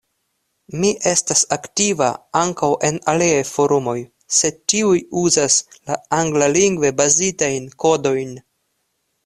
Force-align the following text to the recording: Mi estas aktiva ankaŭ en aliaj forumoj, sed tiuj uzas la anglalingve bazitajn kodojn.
Mi 0.83 0.87
estas 1.09 1.43
aktiva 1.57 2.07
ankaŭ 2.39 2.69
en 2.89 2.97
aliaj 3.13 3.43
forumoj, 3.51 3.95
sed 4.39 4.59
tiuj 4.73 4.97
uzas 5.25 5.61
la 5.91 6.01
anglalingve 6.23 6.95
bazitajn 7.03 7.73
kodojn. 7.85 8.37